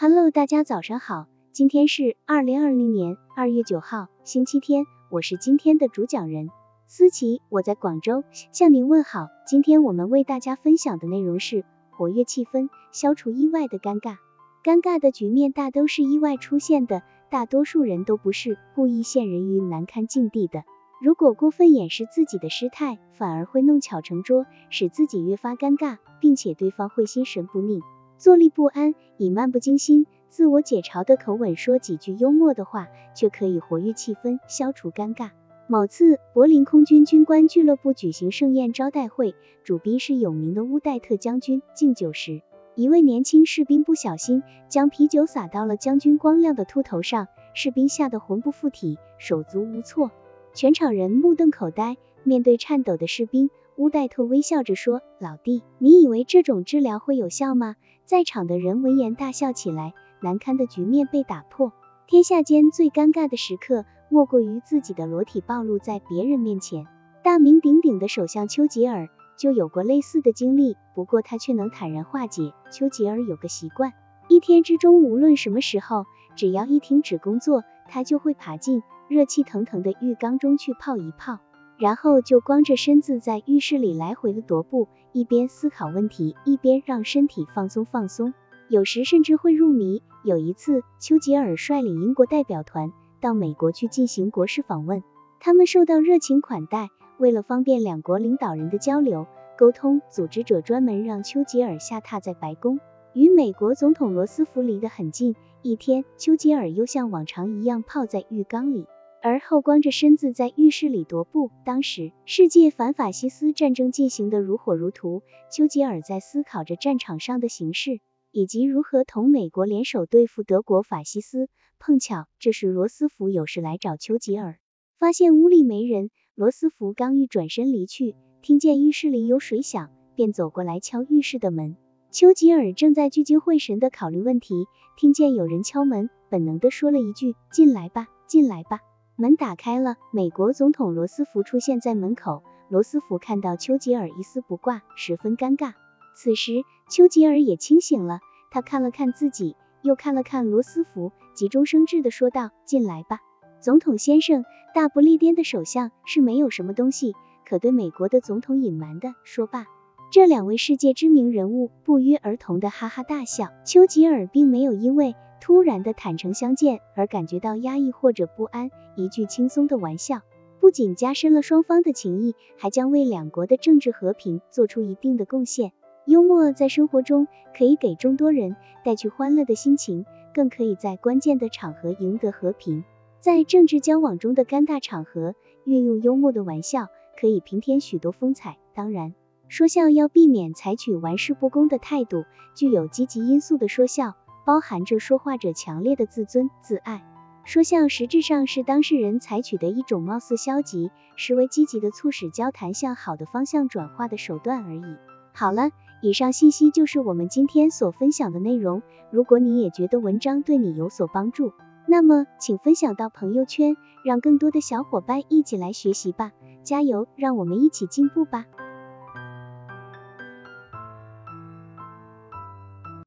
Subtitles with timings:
[0.00, 6.50] Hello，大家早上好，今天是二零二零年二月九号，星期天，我是今天的主讲人
[6.86, 8.22] 思琪，我在广州
[8.52, 9.26] 向您问好。
[9.44, 14.18] 今天我们为大家分享的内容是活跃气氛，消除意外的尴尬。
[14.62, 20.62] 尴尬的局面大都是意外出现的，大多数人都不是故意陷人于难堪境地的。
[21.02, 27.82] 如果过分掩饰自己的失态，反而会弄巧成拙，使自己越发尴尬，并且对方会心神不宁，
[28.18, 28.94] 坐立不安。
[29.16, 35.30] 以漫不经心、自我解嘲的口吻说几句幽默的话，却可以活跃气氛，消除尴尬。
[35.66, 41.62] 某次，柏林空军军官俱乐部举行盛宴招待会，主宾是有名的乌代特将军。
[41.74, 42.42] 敬酒时，
[42.74, 50.10] 一位年轻士兵不小心将啤酒洒到了将军光亮的秃头上，士兵吓得魂不附体，手足无措。
[50.54, 57.76] 全场人目瞪口呆，面对颤抖的士兵，乌代特微笑着说：“老弟，你以为这种治疗会有效吗？”
[58.08, 61.74] 在场的人闻言大笑起来，难堪的局面被打破。
[62.06, 66.86] 天下间最尴尬的时刻，莫过于自己的裸体暴露在别人面前。
[67.22, 72.54] 大名鼎鼎的首相丘吉尔就有过类似的经历，不过他却能坦然化解。
[72.70, 73.92] 丘吉尔有个习惯，
[74.26, 78.82] 一天之中无论什么时候，只要一停止工作，他就会爬进。
[79.08, 81.40] 热气腾腾的浴缸中去泡一泡，
[81.78, 88.34] 然后就光着身子在浴室里来回的踱步，一边思考问题，一边让身体放松放松，
[88.68, 90.02] 有时甚至会入迷。
[90.24, 95.04] 有一次，丘吉尔率领英国代表团到美国去进行国事访问，
[95.38, 96.88] 他们受到热情款待。
[97.16, 99.26] 为了方便两国领导人的交流
[99.56, 102.80] 沟通，组织者专门让丘吉尔下榻在白宫，
[103.12, 105.36] 与美国总统罗斯福离得很近。
[105.62, 108.86] 一天，丘吉尔又像往常一样泡在浴缸里。
[109.22, 111.50] 而后光着身子在浴室里踱步。
[111.64, 121.48] 当时世界反法西斯战争进行的如火如荼，丘吉尔在思考着战场上的形势，以及如何同美国联手对付德国法西斯。
[121.80, 124.58] 碰巧这时罗斯福有事来找丘吉尔，
[124.98, 131.76] 发现屋里没人，罗斯福刚欲转身离去，听见浴室里有水响，便走过来敲浴室的门。
[132.10, 134.66] 丘吉尔正在聚精会神地考虑问题，
[134.96, 138.80] 听见有人敲门，本能地说了一句：“进来吧，进来吧。”
[139.20, 142.44] 门打开了，美国总统罗斯福出现在门口。
[142.68, 145.72] 罗斯福看到丘吉尔一丝不挂，十分尴尬。
[146.14, 148.20] 此时，丘吉尔也清醒了，
[148.52, 153.18] 他看了看自己，又看了看罗斯福，急中生智的说道：“进来吧，
[153.60, 159.66] 总统先生，大不列颠的首相是没有什么东西可对美国的总统隐瞒的。”说罢，
[160.12, 163.48] 这两位世界知名人物不约而同的哈哈大笑。
[163.64, 165.16] 丘吉尔并没有因为。
[165.40, 170.22] 突然的坦诚相见而感觉到压抑或者不安，一句轻松的玩笑，
[170.60, 175.72] 不仅加深了双方的情谊，还将为两国的政治和平做出一定的贡献。
[176.04, 182.84] 幽默在生活中可以给众多人带去欢乐的心情，更可以在关键的场合赢得和平。
[183.20, 185.34] 在政治交往中的尴尬场合，
[185.64, 186.86] 运用幽默的玩笑
[187.20, 188.58] 可以平添许多风采。
[188.74, 189.14] 当然，
[189.48, 194.14] 说笑要避免采取玩世不恭的态度，具有积极因素的说笑。
[194.48, 197.04] 包含着说话者强烈的自尊自爱，
[197.44, 204.96] 说笑实质上是当事人采取的一种貌似消极，实为积极的促使交谈向好的方向转化的手段而已。
[205.34, 205.68] 好了，
[206.00, 208.80] 以上信息就是我们今天所分享的内容。
[209.10, 211.52] 如果你也觉得文章对你有所帮助，
[211.86, 216.32] 那么请分享到朋友圈，让更多的小伙伴一起来学习吧。
[216.64, 218.46] 加油，让我们一起进步吧。